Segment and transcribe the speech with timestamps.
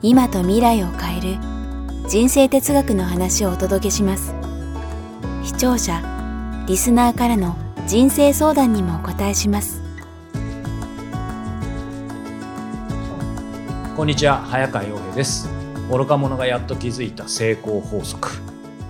[0.00, 1.38] 今と未来を変える
[2.08, 4.32] 人生哲学の話をお届けします。
[5.42, 6.00] 視聴者
[6.68, 7.56] リスナーからの
[7.88, 9.82] 人生相談にもお答えします。
[13.96, 15.48] こんにちは早川洋平です。
[15.90, 18.28] 愚か者がやっと気づいた成功法則。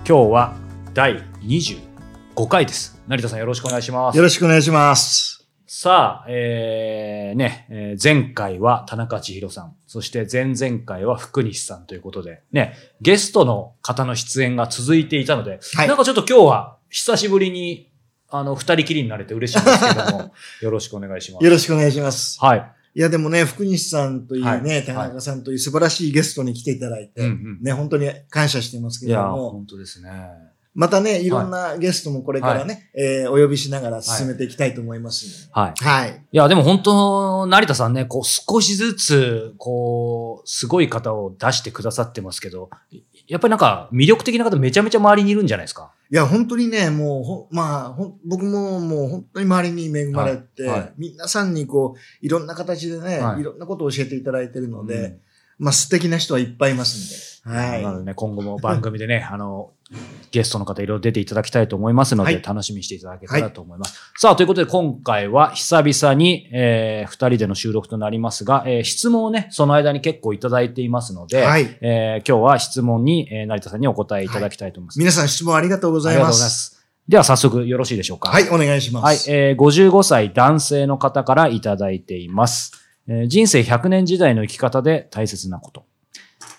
[0.07, 0.53] 今日は
[0.93, 3.01] 第25回です。
[3.07, 4.15] 成田さんよろしくお願いします。
[4.15, 5.38] よろしくお願いします。
[5.81, 17.89] さあ、えー、ね、えー前回は田中千尋さん、そして前々回は福西さんということで、ね、ゲストの方の出演が続いていたので、はいなんかちょっと今日は久しぶりに、
[18.27, 21.45] あの、二人きりになれて嬉しいんですけども、 よろしくお願いします。
[21.45, 22.37] よろしくお願いします。
[22.41, 22.71] はい。
[22.95, 30.11] いや、でもね、福西さんというね、はい田中さんという素晴らしいゲストに来ていただいて、うんうんね、本当に感謝してますけいや、れども、本当ですね。
[30.75, 31.29] またね、い。
[31.29, 35.83] ろんなゲストもこれからね、えーお呼びしながら進めていきたいと思いますはい。
[35.83, 36.25] はい。
[36.31, 36.37] い。
[36.37, 42.69] や、でも本当、成田さんね、こう、少しずつ、こう、すごい方を出してくださってますけど、
[43.27, 45.91] やっぱりなんか、魅力的な方めちゃめちゃ周りにいるんじゃないですか？
[46.11, 50.79] いや、本当にね、もう、まあ、僕ももう本当に周りに恵まれて、はい。
[50.81, 50.93] はい。
[50.97, 53.41] 皆さんにこう、いろんな形でね、はい。
[53.41, 55.19] い、ろんなことを教えていただいているので、うん
[55.59, 57.83] まあ素敵な人はいっぱいいますんで、はい。
[57.83, 59.71] なのでね、今後も番組でね、 あの、
[60.31, 63.99] ゲストの方いろいろ出ていただきたいと思いますので、はい楽しみにしていただけたらと思います。
[64.17, 74.99] さあ、ということで今回は久々に、えー、二人での収録となりますが、えー質問をね、その間に結構いただいていますので、はいえー今日は質問に、えー成田さんにお答えいただきたいと思います。
[74.99, 76.79] 皆さん質問ありがとうございまありがとうございますす。
[77.07, 78.29] では早速よろしいでしょうか？
[78.29, 79.03] はい、お願いします。
[79.03, 82.73] はい、えー55歳男性の方からいただいています。
[83.27, 85.85] 人生100年時代の生き方で大切なこと。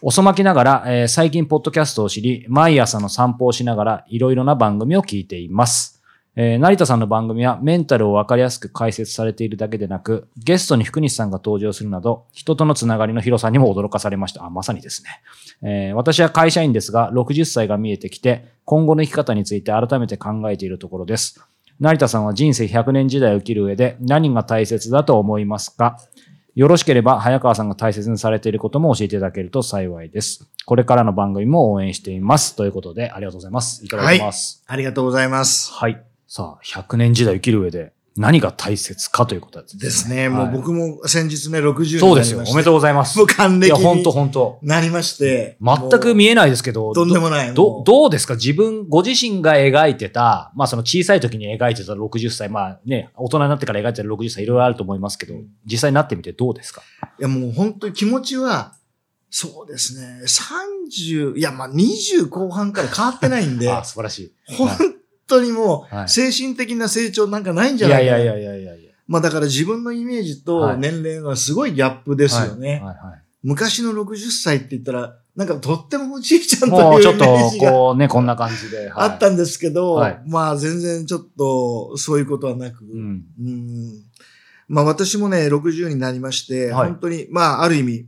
[0.02, 6.02] 遅まきながら、えー最近ポッドキャストを知り、毎朝の散歩をしながらいろいろな番組を聞いています。
[6.34, 14.44] えー成田さんの番組はメンタルをわかりやすく解説されているだけでなく、ゲストに福西さんが登場するなど、人とのつながりの広さにも驚かされました。
[14.44, 15.10] あ、まさにですね。
[15.62, 21.40] えー私は会社員ですが、60歳が見えてきて、今後の生き方について改めて考えているところです。
[21.78, 25.96] 成田さんは人生100年時代を生きる上で何が大切だと思いますか？
[26.54, 30.50] よろしければ早川さんが大切にされていることも教えていただけると幸いです。
[30.64, 32.56] これからの番組も応援しています。
[32.56, 33.84] ということで、ありがとうございます。
[33.84, 34.64] いただきます。
[34.66, 35.72] ありがとうございます。
[35.72, 36.02] はい。
[36.26, 39.80] さあ、100年時代を生きる上で何が大切かということですね。
[39.82, 40.28] ですね。
[40.28, 41.98] もうはい僕も先日ね、60になりまして。
[42.00, 42.42] そうですよ。
[42.48, 43.16] おめでとうございます。
[43.18, 45.56] もう還いや、暦本当に本当なりまして。
[45.60, 47.54] 全く見えないですけど、とんでもない。
[47.54, 48.34] どどうですか？
[48.34, 55.34] 自分、ご自身が描いてた、まあその小さい時に描いてた60歳、まあね、大人になってから描いてた60歳いろいろあると思いますけど、
[55.64, 56.82] 実際になってみてどうですか？
[57.18, 58.74] いやもう本当に気持ちは、
[59.30, 60.22] そうですね。
[60.26, 64.32] 30、いやまあ20後半から変わってないんで、 あ素晴らしい。
[64.56, 64.68] 本
[65.30, 68.18] 当にもはいう精神的な成長なんかないんじゃいないかな。
[68.18, 68.90] やいやいやいやいやいや。
[69.06, 72.82] まあだから自分のイメージはいと年齢がすごいギャップですよね。
[73.42, 78.78] 昔の60歳って言ったら、なんかとってもおじいちゃんともうちょっというイメージ、がこうね、こんな感じで。
[78.78, 83.24] はいあったんですけど、はいまあ全然ちょっとそういうことはなく、うん。
[83.40, 84.04] うん
[84.68, 88.06] まあ私もね、60になりまして、はい本当に、まあある意味、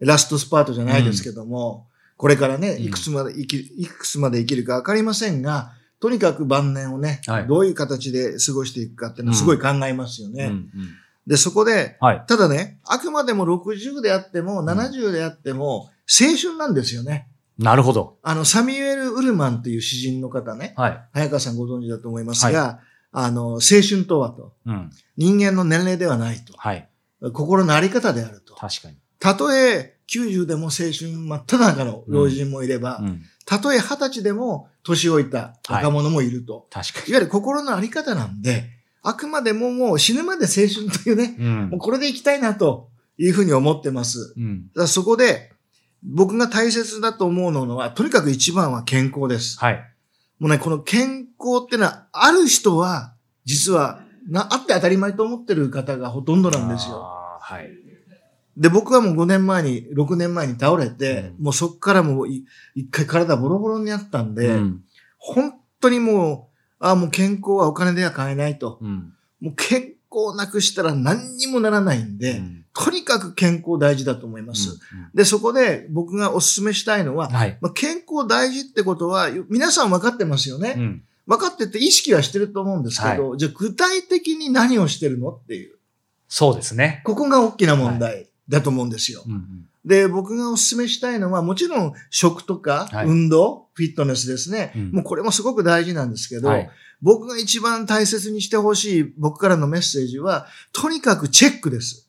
[0.00, 10.46] ラストスパートじゃないですけども、これからね、うんいくつまで生き、いくつまで生きるかわかりませんが、とにかく晩年をね、はいどういう形で過ごしていくかっていうのはすごい考えますよね。
[10.46, 10.68] うんうん
[11.24, 12.24] で、そこで、はい。
[12.26, 17.28] ただね、あくまでも60であっても、70であっても、青春なんですよね。
[17.56, 18.18] なるほど。
[18.24, 21.00] あの、サミュエル・ウルマンという詩人の方ね、はい。
[21.12, 22.80] 早川さんご存知だと思いますが、
[23.12, 24.90] あの、青春とはと、うん。
[25.16, 26.88] 人間の年齢ではないと、はい。
[27.32, 28.56] 心のあり方であると。
[28.56, 28.96] 確かに。
[29.20, 33.22] たとえ90でも青春真っ只中の老人もいれば、うん。
[33.46, 36.66] たとえ20歳でも年老いた若者もいると。
[36.70, 38.70] 確かい、わゆる心のあり方なんで、
[39.02, 41.44] あくまでももう死ぬまで青春というね、に。
[41.44, 41.80] うんもう。
[41.80, 42.88] これでいきたいなと
[43.18, 44.34] いうふうに思ってます。
[44.36, 44.70] うん。
[44.74, 45.52] だそこで、
[46.04, 49.58] 僕が大切だと思うのは、とにかく一番は健康です。
[49.58, 49.84] はい。
[50.38, 57.00] もうね、この健康ってのは、ある人は、実は、な、あって当たり前と思ってる方がほとんどなんですよ。
[57.40, 57.81] はい。
[58.56, 62.44] で、僕はもう5年前に、6年前に倒れて、うんもうそっからもうい
[62.74, 64.84] 一回体ボロボロになったんで、うん。
[65.18, 66.50] 本当にも
[66.80, 68.78] う、ああ、もう健康はお金では買えないと。
[68.80, 69.14] うん。
[69.40, 74.70] もう健康なくしたら何にもならないんで、うんとにかく健康大事だと思います。
[74.70, 74.78] うん
[75.14, 77.58] で、そこで僕がお勧めしたいのは、はい。
[77.60, 80.74] まあ、健康大事ってことは、皆さん分かってますよね。
[80.76, 85.78] うん分かってて意識はしてると思うんですけど、じゃあ具体的に何をしてるのっていう。
[86.28, 87.02] そうですね。
[87.04, 89.24] ここが大きな問題だと思うんですよ。
[89.26, 94.72] うんうんで、僕がお勧めしたいのは、もちろん食とかはい運動、フィットネスですね。
[94.76, 96.70] うんもうこれもすごく大事なんですけど、はい。
[97.00, 102.08] 僕が一番大切にしてほしい僕からのメッセージは、とにかくチェックです。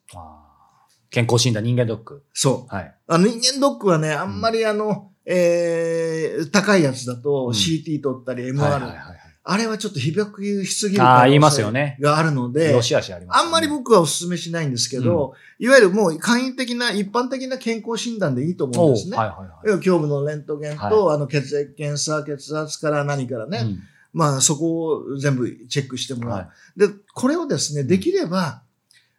[1.10, 2.24] 健康診断人間ドック。
[2.32, 2.76] そう。
[2.76, 2.96] はい。
[3.08, 9.23] あの人間ドックはね、あんまりあの、えー、高いやつだとうん CT 取ったり MR、はいはいはいはい。
[9.46, 12.04] あれはちょっと被爆しすぎる可言います能よね性。
[12.04, 13.46] があるので、よしあしありますよね。
[13.46, 19.18] あんまり僕はお勧めしないんですけど、いわゆるもう簡易的な、一般的な健康診断でいいと思うんですね。
[19.18, 19.50] はいはいはい。
[19.66, 26.38] 要は胸部のレントゲンと、あの血液検査、血圧から何からね、うんまあそこを全部チェックしてもらう。
[26.38, 26.48] はい
[26.80, 28.62] で、これをですね、できれば、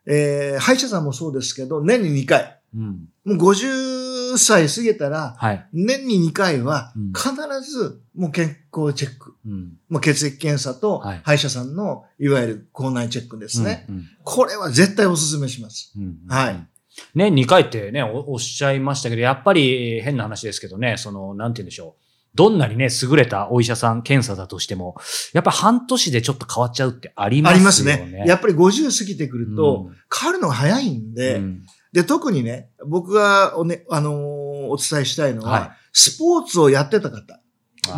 [0.07, 2.59] えー、歯医者さんもそうですけど、年に2回。
[2.75, 3.09] うん。
[3.25, 5.67] もう50歳過ぎたら、はい。
[5.73, 9.35] 年に2回はうん必ずもう健康チェック。
[9.47, 9.73] うん。
[9.89, 13.87] まあ、血液検査とはい歯医者さんのいわゆる口内チェックですね。
[13.89, 14.05] うん。
[14.23, 15.93] これは絶対お勧めします。
[15.97, 16.67] うんはい。
[17.15, 22.05] 年2回ってねお、おっしゃいましたけど、やっぱり変な話ですけどね、その、なんて言うんでしょう。
[22.35, 24.97] どんなにね、優れたお医者さん検査だとしても、
[25.33, 27.93] やっぱ半年でちょっと変わっちゃうってありますよね。
[27.93, 28.25] ありますね。
[28.27, 31.63] やっぱり50過ぎてくると、うん変わるのが早いんで、うん
[31.95, 37.41] で、特にね、僕がおね、あのーお伝えしたいのは、はいスポーツをやってた方。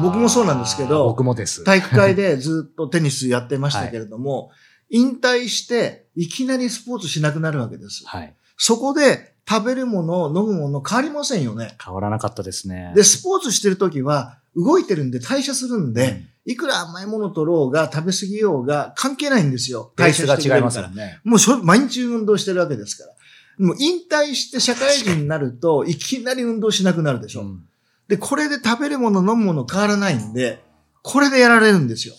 [0.02, 1.64] 僕もそうなんですけど僕もです。
[1.64, 4.50] 体育会でずっとテニスやってましたけれども、
[4.90, 8.02] 引退して、いきなりスポーツしなくなるわけです。
[8.04, 8.34] はい。
[8.58, 11.75] そこで食べるもの、飲むもの変わりませんよね。
[11.82, 12.93] 変わらなかったですね。
[12.94, 19.93] で、スポーツしてるときは、動いてるんで代謝するんで、うんいくら甘いもの取ろうが、食べ過ぎようが、関係ないんですよ。
[19.96, 21.20] ペースが違いますからよね。
[21.25, 23.16] もう毎日運動してるわけですから。
[23.58, 27.43] もう引退して社会人になると、いきなり運動しなくなるでしょ。
[27.43, 27.67] うん
[28.08, 30.62] で、これで食べるもの、飲むもの変わらないんで、
[31.03, 32.14] これでやられるんですよ。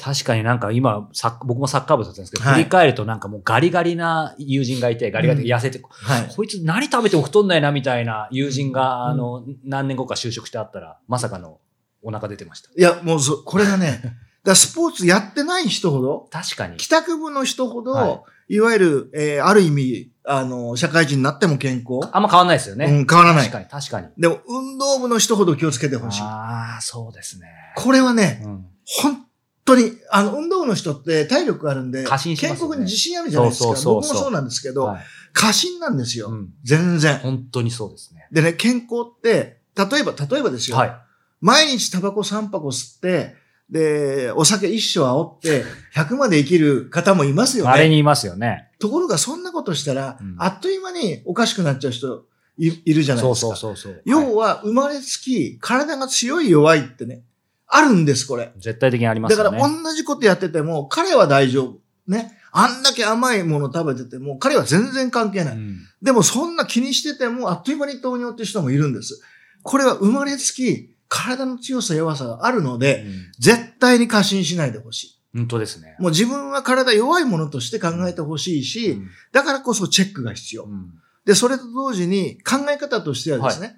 [0.00, 1.10] 確かになんか今、
[1.44, 6.34] 僕もサッカー部だったんですけど、はい振り返るとなんかもうガリガリな友人がいて、ガリガリで痩せて、はい。
[6.34, 11.58] こいつ何食べても太んないなみたいな友人が、うんあの、何年後か就職してあったら、まさかの
[12.02, 12.70] お腹出てました。
[12.76, 14.02] いや、もうそ、これがね、
[14.44, 16.76] だスポーツやってない人ほど、確かに。
[16.76, 18.20] 帰宅部の人ほど、、はい
[18.60, 22.08] わゆる、えーある意味、あの、社会人になっても健康。
[22.12, 22.86] あんま変わんないですよね。
[22.86, 23.52] うん、変わらない確。
[23.52, 24.08] かに、確かに。
[24.16, 26.22] でも、運動部の人ほど気をつけてほしい。
[26.22, 27.46] ああ、そうですね。
[27.76, 28.66] これはね、うん
[29.00, 29.24] 本
[29.66, 33.64] 当に、あの、運動部の人って体力あるんで、過信しますよね健康に自信あるじゃないですか。
[33.66, 35.00] そうそうそうそう僕もそうなんですけど、はい
[35.34, 36.30] 過信なんですよ。
[36.30, 37.18] うん全然。
[37.18, 38.26] 本当にそうですね。
[38.32, 40.76] でね、健康って、例えば、例えばですよ。
[40.76, 40.96] はい。
[41.40, 43.36] 毎日タバコ3箱吸って、
[43.70, 47.70] で、お酒一生煽って、100まで生きる方もいますよね。
[47.70, 48.70] あれにいますよね。
[48.78, 52.24] ところが、そんなことしたら、うんあっという間におかしくなっちゃう人
[52.56, 53.56] いいるじゃないそうですか。
[53.56, 54.02] そうそうそう。
[54.04, 57.22] 要は、生まれつき、体が強い弱いってね、
[57.66, 58.52] あるんです、これ。
[58.58, 59.50] 絶対的にありますだか。
[59.50, 61.78] ら同じことやってても、彼は大丈夫。
[62.06, 62.38] ね。
[62.50, 65.56] あんだけ甘いもの食べてても、彼は全然関係ない。
[65.56, 69.20] うんでもそんな気にしてても、あっという間に糖尿って人もいるんです。
[69.62, 73.04] これは生まれつき、体の強さ弱さがあるので、
[73.38, 75.18] 絶対に過信しないでほしい。
[75.34, 75.96] 本当ですね。
[75.98, 80.64] もう自分は体弱いものとして考えてほしいし、うんだからこそチェックが必要。
[80.64, 80.92] うん
[81.24, 83.76] で、それと同時に考え方としてはですね、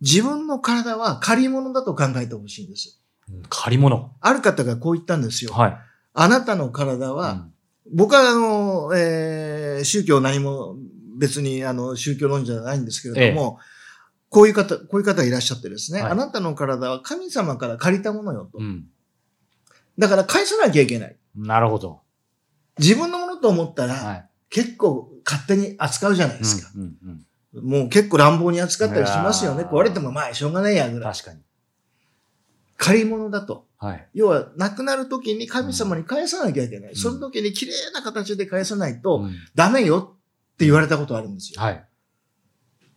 [0.00, 3.00] 自分の体は借り物だと考えてほしいんです。
[3.30, 4.12] うん借り物。
[4.20, 5.52] ある方がこう言ったんですよ。
[5.52, 5.76] はい。
[6.14, 7.52] あなたの体は、うん
[7.90, 10.76] 僕はあの、えー宗教何も
[11.18, 13.58] 別にあの宗教論者じゃないんですけれども、
[14.30, 18.58] こういう方、こういう方いらっしゃってですね、はいあなたの体は神様から借りたものよと。
[18.58, 18.86] うん。
[19.98, 21.16] だから返さなきゃいけない。
[21.34, 22.00] なるほど。
[22.78, 24.28] 自分のものと思ったら、はい。
[24.50, 26.70] 結構勝手に扱うじゃないですか。
[26.74, 29.64] うんうんうんもう結構乱暴に扱ったりしますよね。
[29.64, 31.12] 壊れてもまあしょうがないやぐらい。
[31.12, 31.40] 確かに。
[32.76, 33.66] 借り物だと。
[33.78, 34.08] はい。
[34.14, 36.92] 要は、亡くなる時に神様に返さなきゃいけない。
[36.92, 40.16] んその時に綺麗な形で返さないと、うんダメよ
[40.52, 41.60] って言われたことあるんですよ。
[41.60, 41.87] はい。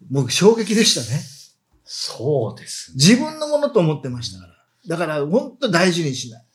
[0.10, 1.22] もう衝撃でしたね。
[1.84, 2.96] そうですね。
[2.96, 4.54] 自分のものと思ってましたから。
[4.88, 6.42] だから、本当大事にしない。
[6.42, 6.46] っ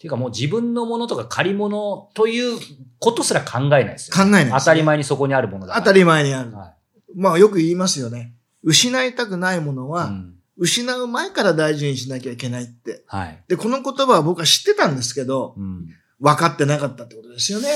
[0.00, 2.58] ていうかもう自分のものとか借り物という
[2.98, 4.16] ことすら考えないですよ。
[4.16, 5.74] 考えないね当たり前にそこにあるものだ。
[5.76, 6.52] 当たり前にある。
[6.52, 6.74] は
[7.14, 8.32] まあよく言いますよね。
[8.62, 9.90] 失いたくないものい。
[9.90, 13.02] は、うん失う前から大事にしなきゃいけないって。
[13.06, 13.42] はい。
[13.48, 15.86] で、この言葉は僕は知ってたんですけど、うん。
[16.20, 17.68] 分かってなかったってことですよね。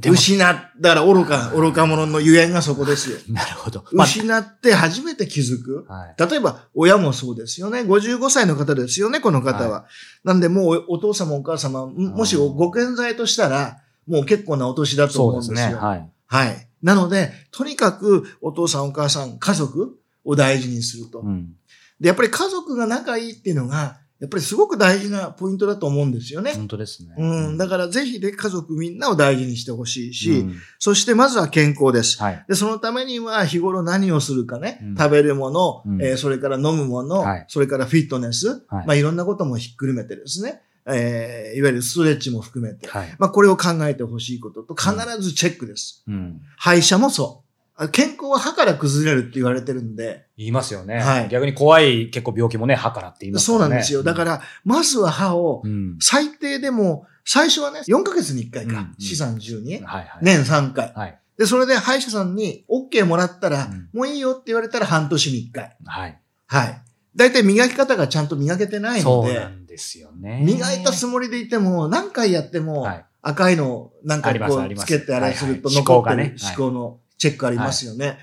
[0.00, 3.18] 失っ、だから愚か、愚か者のゆえんがそこですよ。
[3.28, 3.84] なるほど。
[3.92, 5.84] ま失って初めて気づく。
[5.88, 6.30] あはい。
[6.30, 7.80] 例えば、親もそうですよね。
[7.80, 9.84] 55歳の方ですよね、この方は。
[10.24, 15.76] なんで、もうお父様お母様、もしご健在としたら、もう結構なお年だとそううんです思ですよ。
[15.76, 15.86] ね。
[15.86, 16.10] はい。
[16.26, 16.68] はい。
[16.82, 21.20] なので、とにかくお父さんお母さん、家族を大事にすると。
[21.20, 21.52] うん。
[22.00, 26.52] で、やっぱり家族が仲いいっていうのが、やっぱりすごく大事なポイントだと思うんですよね。
[26.54, 27.12] 本当ですね。
[27.18, 32.22] うん、だからぜひね、家族みんなを大事にしてほしいし、うんそしてまずは健康です。
[32.22, 32.44] はい。
[32.48, 43.16] で、そのためには日頃何をするかね、うん食べるもの、うんえーそれから飲むもの、はいそれからフィットネス、はいまあいろんなこともひっくるめてですね、えーいわゆるストレッチも含めて、はい。
[43.18, 46.04] まあこれを考えてほしいことと必ずチェックです。
[46.06, 46.40] うん。
[46.56, 47.41] 歯医者もそう。
[47.82, 50.98] あ健康は歯から崩れるって言われてるんで、言いますよね。
[50.98, 53.46] はい逆に怖い結構病気もね、歯からって言いますね。
[53.46, 54.02] そうなんですよ。
[54.02, 55.96] だから、まずは歯をう、ん。
[56.00, 60.06] 最低でも、最初はね、4ヶ月に1回か、うんうん資産10に、はいはい。。
[60.22, 60.92] 年3回。
[60.94, 61.18] はい。
[61.38, 65.76] で、それで歯医者さんに OK もらったら、うんもういいよって言われたら半年に1回。
[65.84, 66.20] はい。
[66.46, 66.82] はい。
[67.14, 70.42] だいたい磨き方がちゃんと磨けてないのでそうな、んですよね。
[70.44, 73.04] 磨いたつもりでいても、何回やっても、はい。
[73.22, 78.18] 赤いのをなんかこうつけてあれするとはいはい残ってる歯垢がね思考のチェックありますよね。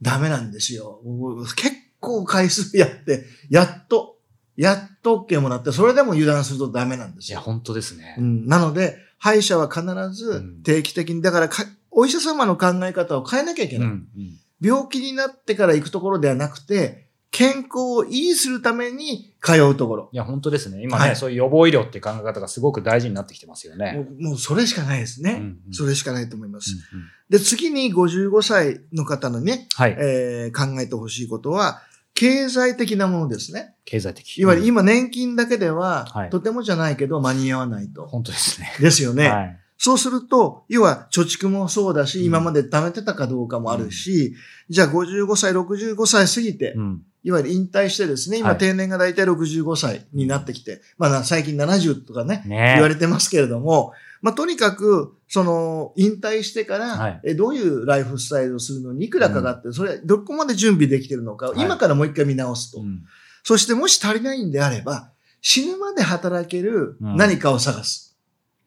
[0.00, 1.00] ダメなんですよ。
[1.04, 4.18] 僕結構回数やって、やっと、
[4.56, 7.42] やっと OK もらって、それでも油断するとダメなんですいや、よ。
[7.42, 8.20] 本当ですねう。
[8.22, 9.82] ん、なので、歯医者は必
[10.12, 13.88] ずうん定期的に、だからか、お医者様の考え方を変えなきゃいけない。
[13.88, 13.92] うん。
[13.92, 20.08] うん病気になってから行くところではなくて、健康を維持するために通うところ。
[20.12, 20.80] いや、本当ですね。
[20.84, 24.06] 今ね、はいそういう予防医療って考え方がすごく大事になってきてますよもね。
[24.20, 25.32] うもうそれしかないですね。
[25.32, 26.70] うんうんそれしかないと思います。
[26.92, 29.96] うんうんで、次に55歳の方のね、はい。
[29.98, 31.80] えー考えてほしいことは、
[32.14, 33.74] 経済的なものですね。
[33.84, 34.38] 経済的。
[34.38, 38.06] いわゆるうん今年金だけでは、はいとてもじゃないけど間に合わないと。
[38.06, 38.72] 本当ですね。
[38.78, 39.28] ですよね。
[39.28, 39.60] はい。
[39.76, 44.36] そうすると、要は貯蓄もそうだし、うん今まで貯めてたかどうかもあるし、
[44.68, 47.02] じゃあ55歳、65歳過ぎて、うん。
[47.24, 62.80] いわゆる引退してですね、今はい定年が大体65歳になってきて、まあな最近70とかね、ね言われてますけれども、まあとにかく、その、引退してから、はいえどういうライフスタイルをするのにいくらかかって、それどこまで準備できてるのか、はい今からもう一回見直すと。
[62.80, 63.02] うん
[63.46, 65.10] そしてもし足りないんであれば、
[65.42, 68.16] 死ぬまで働けるうん何かを探す。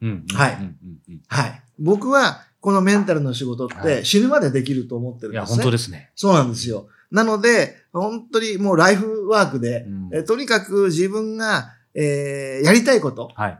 [0.00, 0.24] うん。
[0.32, 1.62] はいうんうんうんはい。
[1.80, 5.56] 僕は、このメンタルの仕事っはいて死ぬまでできると思ってるんいや、ですね。
[5.56, 6.10] 本当ですね。
[6.14, 6.88] そうなんですよ。
[7.10, 13.58] なので、本当にもうライフワークで、うんえとにかく自分が、えーやりたいこと、はい。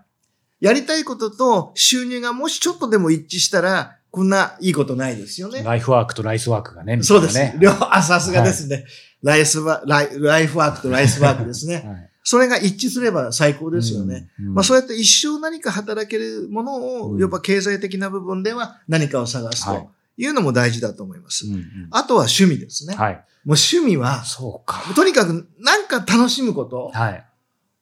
[0.60, 5.62] やりたいことと収入がもしちょっとでも一致したら、こんないいことないですよね。
[5.62, 7.34] ライフワークとライスワークがね、みたそです。
[7.34, 7.56] ね。
[7.60, 8.84] 両あ、さすがですね。
[9.22, 11.74] ライスワライライフワークとライスワークですね。
[11.76, 14.28] はいそれが一致すれば最高ですよね。。
[14.38, 21.46] うんまあそうやって一生何か働けるものを、うんやっぱ経済的な部分では何かを探すはいというのも大事だと思います。
[21.46, 22.94] うんうんあとは趣味ですね。
[22.96, 23.24] はい。
[23.48, 24.82] もう趣味は、そうか。
[24.94, 26.90] とにかくなんか楽しむこと。
[26.92, 27.24] はい。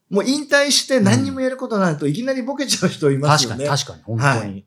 [0.09, 3.77] もう引退して何にもやることないといきなりボケちゃう人います確かに、よね。
[3.77, 4.65] 確かに、本当に。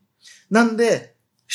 [0.50, 1.14] なんで、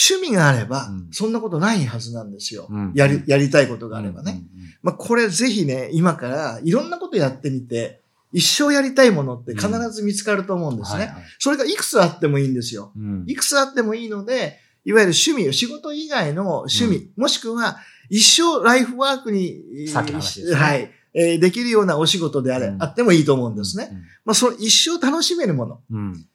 [0.10, 2.66] 趣味があればうん、そんなことないはずなんですよ。
[2.72, 4.32] うんやり、やりたいことがあればね。
[4.32, 8.02] うんうんまあこれぜひね、今からいろんなことやってみて、
[8.34, 11.02] 一生やりたいものって必ず見つかると思うんですね。
[11.02, 12.92] はいはいそれがいくつあってもいいんですよ。
[12.98, 17.78] うんいくつあってもいいので、いわゆる趣味、仕事以外の趣味、もしくは
[18.10, 23.92] 一生ライフワークに、さっきの話ですねはい、えーできるようなお仕事であれ、うんあってもいいと思うんですね。。
[24.26, 25.82] まあ、それ一生楽しめるもの。
[25.90, 26.26] うんうん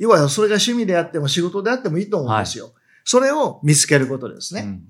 [0.00, 2.72] 要はそれが趣味であっても仕事であってもいいと思うんですよ。
[3.02, 4.60] それを見つけることですね。
[4.60, 4.82] うんうん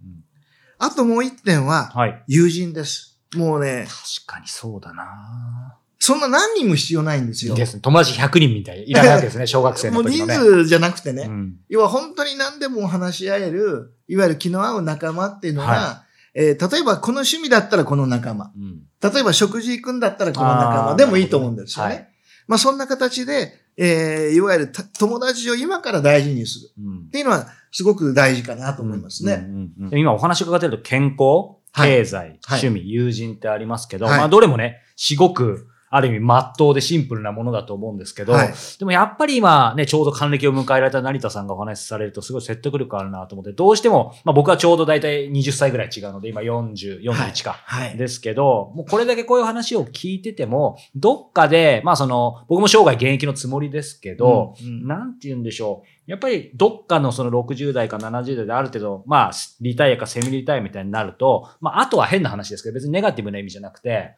[0.80, 2.22] あともう一点は、はい。
[2.28, 3.18] 友人です。
[3.34, 7.54] もうね、確かにそうだなそんな何人も必要ないんですよ。
[7.54, 7.80] ですね。
[7.80, 8.88] 友達100人みたい。
[8.88, 10.34] いらないわけですね、 小学生もうの時のね。
[10.36, 11.56] 人数じゃなくてね、うん。
[11.68, 18.52] 要は本当に何でも話し合える、いわゆる気の合う仲間っていうのが、はえー例えばこの趣味だったらこの仲間。
[18.56, 18.82] うん。
[19.12, 20.94] 例えば食事行くんだったらこの仲間。
[20.94, 21.90] でもいいと思うんですよね。
[21.90, 22.10] なるほ
[22.48, 26.84] まあそんな形で、えーいわゆるた友達を今から大事にする。
[26.84, 26.98] うん。
[27.08, 29.34] っていうのはすごく大事かなと思いますね。
[29.34, 31.90] うんうんうん今お話伺ってると健康、はい。
[31.90, 32.38] 経済、はい。
[32.62, 34.18] 趣味、友人ってありますけど、はい。
[34.18, 47.52] まあどれもね、すごくある意味真っ当でシンプルなものだと思うんですけど、はいでもやっぱり今ね、ちょうど還暦を迎えられた成田さんがお話しされるとすごい説得力あるなと思って、どうしても、まあ僕はちょうど大体20歳ぐらい違うので、今40、41か。
[47.64, 47.96] はい。
[47.96, 56.10] ですけど、もうこれだけこういう話を聞いてても、どっかで、まあその、僕も生涯現役のつもりですけど、うんうんなんて言うんでしょう。
[56.10, 59.30] やっぱりどっかのその60代か70代である程度、まあ、
[59.60, 64.14] リタイアかセミリタイアみたいになると、まあ、あとは変な話ですけど、別にネガティブな意味じゃなくて、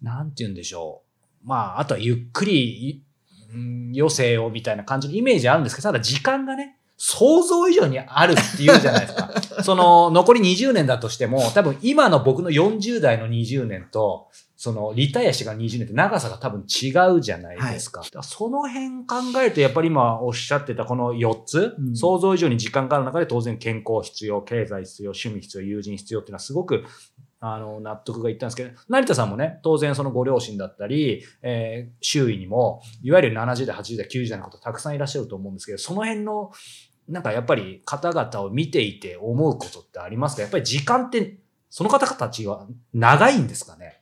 [0.00, 1.05] なんて言うんでしょう。
[1.46, 3.04] まあ、あとはゆっくり、
[3.56, 9.30] ん余生をみたいな感じのイメージあるんですけど、ただ時間がね、想像以上にあるっていうじゃないですか。
[9.62, 18.00] その、残り20年だとしても、多分今の僕の40代の20年と、その、リタイアしてから20年って長さが多分違うじゃないですか。
[18.00, 26.84] はい、その辺考えると、やっぱり今おっしゃってたこの4つ、うん、想像以上に時間がある中で当然健康必要、経済必要、趣味必要、友人必要っていうのはすごく
[27.40, 36.50] あの、納得がいったんですけど、成田さんもね、当然そのご両親だったり、えー、周囲にも、いわゆる70代、80代、90代の方たくさんいらっしゃると思うんですけど、その辺の、
[37.08, 40.42] なんかやっぱり方々を見ていて思うことってありますか？
[40.42, 41.38] やっぱり時間って、
[41.70, 44.00] その方たちは長いんですかね？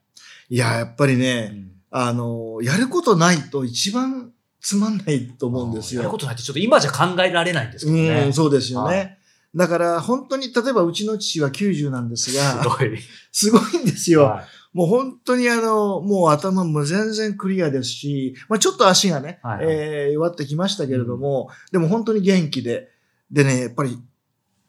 [0.49, 6.01] いや、やっぱりね、うん、あの、やることないと一番つまんないと思うんですよ。
[6.01, 8.25] やることないってちょっと今じゃ考えられないんですけどね。
[8.27, 9.19] うん、そうですよね。
[9.55, 12.99] だから本当に、例えばうちの父は90なんですが、すごい。
[13.33, 14.25] すごいんですよ。
[14.25, 22.91] はい、もう本当にあの、もう頭も全然クリアですし、まあちょっと足がね、はい、えー、弱ってきましたけれども、うん、でも本当に元気で、
[23.31, 23.99] でね、やっぱり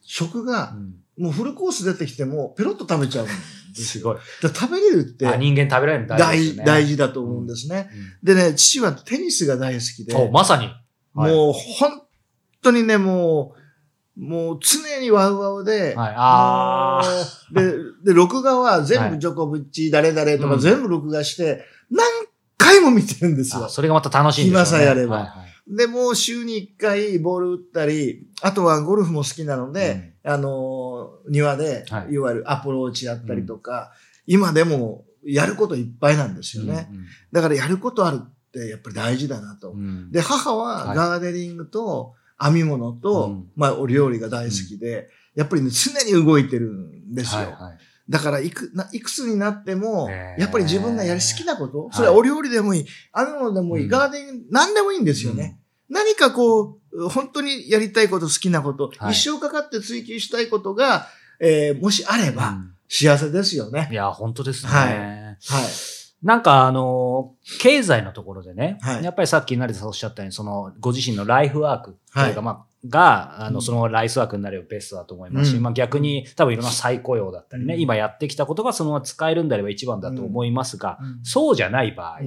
[0.01, 0.75] 食が、
[1.17, 3.27] もうフルコース出てきてもペロッと食べちゃう
[3.73, 4.17] すごい。
[4.41, 5.25] 食べれるって。
[5.37, 10.29] 人間食べられる大事、ね、大事だと思うんですね、うんうん、でね、父はテニスが大好きで。
[10.31, 10.69] まさに。
[11.13, 12.01] はい、もう本
[12.61, 13.64] 当にね、もう、
[14.17, 17.01] もう常にワウワウで、はい、あ
[17.51, 22.05] で、で、録画は全部ジョコビッチ、誰々とか全部録画して、何
[22.57, 23.67] 回も見てるんですよ。
[23.67, 24.83] それがまた楽しいんですよ、ね。
[24.83, 25.17] 暇さえあれば。
[25.17, 33.91] はいはい、で、もう週に一回ボール打ったり、あとはゴルフも好きなので、うん、あの、庭で、はい、いわゆるアプローチやったりとか、
[34.27, 36.87] うん、今でもやることいっぱいなんですよね。
[36.89, 39.71] うんうん、だからやることあるってやっぱり大事だなと。
[39.71, 47.41] うん、で、母はガーデニングと、はい編み物と、うん、まあ、お料理が大好きで、やっぱりね、常に動いてるんですよ。
[47.41, 47.77] はいはい、
[48.09, 55.59] だから、いく、いくつになっても、やっぱり自分がやり好きなこと、それはお料理でもいい、編み物でもいい、ガーデン、何でもいいんですよね。
[55.89, 61.07] 何かこう、本当にやりたいこと、好きなこと、はい、一生かかって追求したいことが、
[61.39, 63.89] えー、もしあれば、幸せですよね。
[63.91, 64.71] いや、本当ですね。
[64.71, 64.97] はい。
[64.97, 82.19] はいなんかあの、経済のところでね、はい、やっぱりさっき成田さんおっしゃったように、その、ご自身のライフワークというか、まあ、が、あの、そのライスワークになればベストだと思いますし、うん、まあ逆に多分いろんな再雇用だったりね、うん、今やってきたことがそのまま使えるんであれば一番だと思いますが、うん、そうじゃない場合、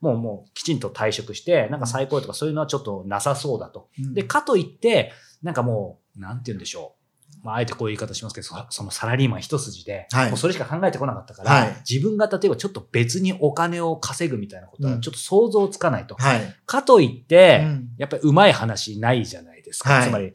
[0.00, 3.88] もうもうきちんと退職して、なんか再雇用とかそういうのはちょっとなさそうだと。
[4.14, 7.01] で、かといって、なんかもう、なんて言うんでしょう。
[7.42, 16.14] まあ、あえてこういう言い方しますけど、そのサラリーマン一筋で、はい、もうそれしか考えてこなかったから、はい、自分が例えばちょっと別にお金を稼ぐみたいなことはちょっと想像つかないと。
[16.14, 20.02] はい、かといって、うん、やっぱりうまい話ないじゃないですか。
[20.04, 20.34] つまり、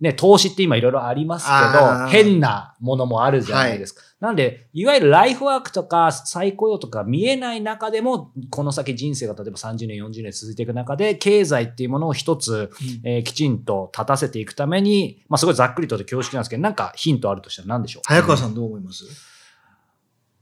[0.00, 4.00] ね、投資って今いろいろありますけど、変なものもあるじゃないですか。
[4.00, 12.70] はい、なんで、いわゆるライフワークとか再雇用とか見えない中でも、この先人生が例えば30年、40年続いていく中で、経済っていうものを一つ、
[13.04, 18.02] うん、えー、きちんと立たせていくために、まあすごいざっくりとで恐縮なんですけど、なんかヒントあるとしたら何でしょう？
[18.06, 19.04] 早川さんどう思います、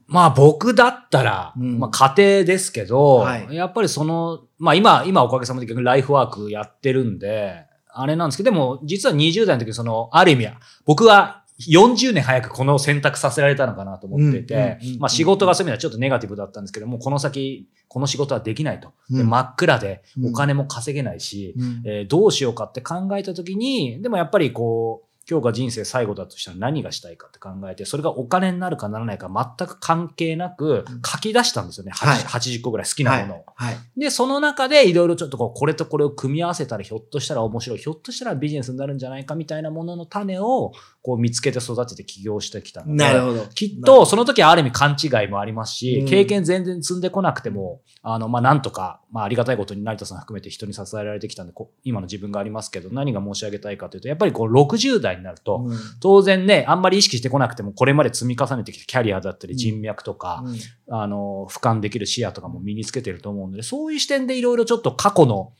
[0.06, 7.64] まあ僕だったら、うん、まあ家庭ですけど、はい、やっぱりその、まあ今、今おかげさまで逆にライフワークやってるんで、
[8.00, 18.92] あれなんですけど、でも、実は20代の時、その、ある意味は、僕は40年早くこの選択させられたのかなと思っていて、まあ仕事がそういう意味ではちょっとネガティブだったんですけども、この先、この仕事はできないと。
[19.08, 21.54] で真っ暗でお金も稼げないし、
[21.84, 31.92] えー、どうしようかって考えた時に、でもやっぱりこう、今日が人生最後だとしたら何がしたいかって考えて、それがお金になるかならないか全く関係なく書き出したんですよね。
[31.92, 33.44] はい、80個ぐらい好きなものを。
[33.56, 42.92] はいはい、で、その中でいろいろちょっとこう、これとこれを組み合わせたらひょっとしたら面白い、ひょっとしたらビジネスになるんじゃないかみたいなものの種をこう見つけて育てて起業してきたので。
[42.94, 43.46] なるほど。
[43.46, 55.78] きっとその時はある意味勘違いもありますし、経験全然積んでこなくても、あの、まあ、なんとか、まあ、ありがたいことに成田さん含めて人に支えられてきたんで、今の自分がありますけど、何が申し上げたいかというと、やっぱりこう60代になると、うん。
[56.00, 60.50] 当然ね、あんまり意識してこなくても、これまで積み重ねてきたキャリアだったり人脈とか、う
[60.92, 65.52] ん、あの、俯瞰できる視野とかも身につけてると思うので、そういう視点でいろいろちょっと過去の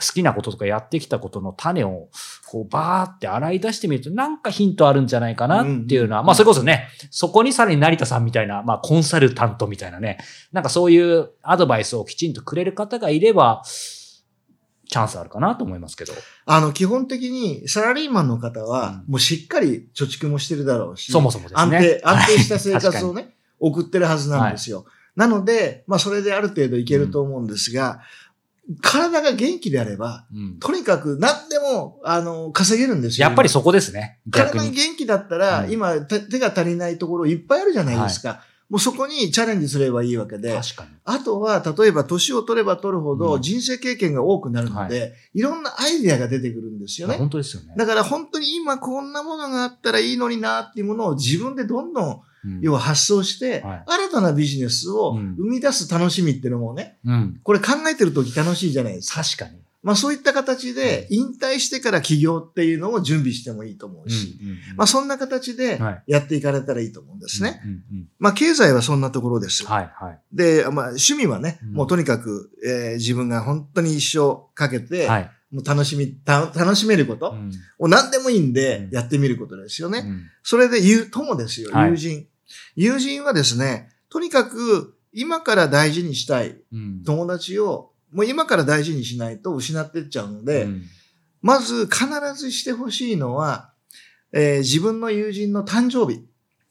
[0.00, 2.08] 好きなこととかやってきたことの種を、
[2.46, 10.18] こう、バーって洗い出してみると、なんかヒントあるんじゃないかなっていうのは、うん、まあ、それこそね、そこにさらに成田さんみたいな、まあ、コンサルタントみたいなね、
[10.52, 13.62] なんかそういうアドバイスをきちんとくれる方がいれば、
[14.90, 16.12] チャンスあるかなと思いますけど。
[16.46, 21.60] あの、基本的にサラリーマンの方は、もうしっかり貯蓄もしてるだろうし、そもそもですね。
[21.60, 24.78] 安定、安定した生活をね、送ってるはずなんですよ。
[24.78, 28.00] はい、なので、まあ、それである程度いけると思うんですが、
[28.68, 33.28] うん、体が元気であれば、うん、とにかく何でも、あの、稼げるんですよ。
[33.28, 34.18] やっぱりそこですね。
[34.30, 38.28] 体が元気だったら、うん、今手が足りないところいっぱいあるじゃないですか。
[38.28, 38.38] はい
[38.70, 40.90] もうそこにチャレンジすればいいわけで、確かに。
[41.04, 47.16] あとは、例えば年を取れば取るほうんど人生経験が多くなるので、い、ろんなアイデアが出てくるんですよね。
[47.16, 47.74] 本当ですよね。
[47.76, 57.40] だから本当に今こんなものがあったらいいのになっていうものを自分でどんどん、うん要は発想して、はい新たなビジネスをうん生み出す楽しみっていうのもね、うん。
[57.42, 59.22] これ考えてる時楽しいじゃないですか。
[59.22, 59.60] 確かに。
[59.82, 64.38] まあそういった形で引退してから起業っていうのを準備してもいいと思うし、
[64.76, 67.60] まあそんな形ではいやっていかれたらいいと思うんですね。
[67.64, 69.64] うんうんまあ経済はそんなところです。
[69.64, 70.20] はいはい。
[70.32, 75.30] で、まあ趣味はね、うんもうとにかく、えー自分が本当に一生かけて、はい。
[75.50, 80.00] もう楽しみ、た楽しめることうんを何でもいいんでうんやってみることですよね。
[80.00, 82.26] うんそれで言う、友ですよ、はい友人。
[82.76, 90.82] 友人はですね、とにかく今から大事にしたいうん友達を、もう今から大事にしないと失ってっちゃうので、うん
[91.42, 93.72] まず必ずしてほしいのは、
[94.30, 96.26] えー自分の友人の誕生日。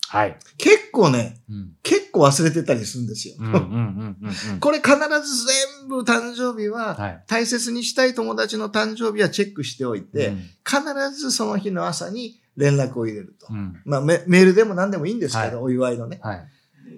[0.07, 0.37] はい。
[0.59, 3.35] 結構ね、うん結構忘れてたりするんですよ。
[3.39, 4.17] うんうんうんうん
[4.51, 5.45] うん これ必ず
[5.79, 7.23] 全部誕生日は、はい。
[7.27, 10.37] 大切にしたい友達の誕生日はチェックしておいて、うん
[10.69, 13.47] 必ずその日の朝に連絡を入れると。
[13.49, 16.19] うんまあメ、メールでも何でもいいんですけど、はいお祝いのね。
[16.21, 16.47] はい。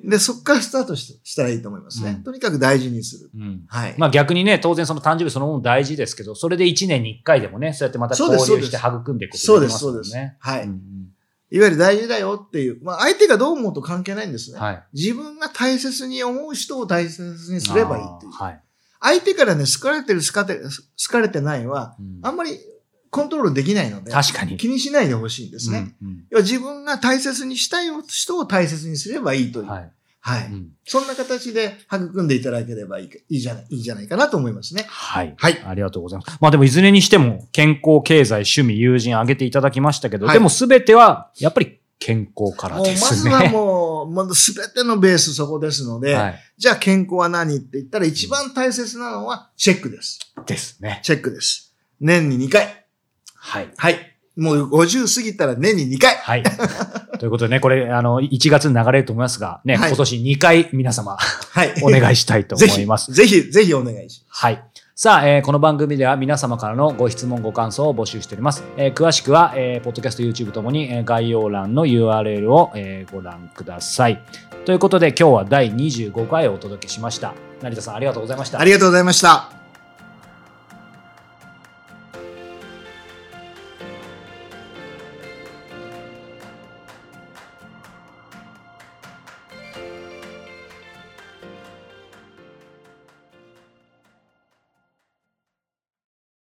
[0.04, 2.12] で、そこからスタートししたらいいと思いますね。
[2.12, 3.32] うんとにかく大事にする。
[3.36, 3.96] うんはい。
[3.98, 10.16] まあ逆にね、当然その誕生日そのもの大事ですけど、それで1年に1回でもね、そうやってまた交そうです流して育んでいくことそうです、できますもそうんです。
[10.16, 10.38] ね。
[10.40, 10.82] はい、うん
[11.54, 12.82] いわゆる大事だよっていう。
[12.82, 14.58] まあ、相手がどう思うと関係ないんですね。
[14.58, 14.84] うんはい。
[14.94, 18.32] 自分が大切に思う人を大切にすればいいっていう。
[18.32, 18.62] はい。
[19.02, 22.58] 相手からね、好かれてる、好かれてる好かれてないは、うんあんまり
[23.12, 24.58] コントロールできないので、確かに。
[24.58, 25.94] 気にしないでほしいんですね。
[26.02, 29.66] うんうん要は自分が大切にしたい人を大切にすればいいという。
[29.68, 29.92] はい。
[30.22, 30.46] はい。
[30.48, 34.86] うんそんな形で育んでいただければいいかいいじゃない、いいじゃないかなと思いますね。
[34.88, 35.34] はい。
[35.38, 35.62] はい。
[35.66, 36.38] ありがとうございます。
[36.40, 43.32] まあでもいずれにしても健康、経済、趣味、友人挙げていただきましたけど、はいでもすべてはやっぱり健康からですね。
[43.32, 46.40] まずはもう、もうすべてのベースそこですので、はい。
[46.58, 50.20] じゃあ健康は何って言ったら一番大切なのはチェックです。
[50.46, 51.00] ですね。
[51.04, 51.76] チェックです。
[52.00, 52.81] 年に2回。
[53.42, 53.70] はい。
[53.76, 53.96] はい。
[54.38, 56.16] もう50過ぎたら年に2回。
[56.16, 56.44] はい。
[57.20, 61.74] ということでね、これ、あの、1月に流れると思いますが、ね、はい今年2回皆様はい。
[61.84, 63.12] お願いしたいと思います。
[63.12, 64.42] ぜひ、ぜひお願いします。
[64.42, 64.64] はい。
[64.96, 68.64] さあ、えーこの番組では皆様からのご質問、ご感想を募集しております。
[68.78, 74.24] えー詳しくは、えーポッドキャスト、YouTube ともに、えー概要欄の URL を、えーご覧ください。
[74.66, 77.34] ということで、今日は第25回をお届けしました。
[77.62, 78.66] 成田さん、ありがとうございましたあ。
[78.66, 79.61] りがとうございました。